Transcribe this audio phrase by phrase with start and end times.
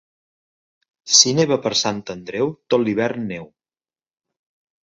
[1.17, 3.49] Si neva per Sant Andreu, tot l'hivern neu.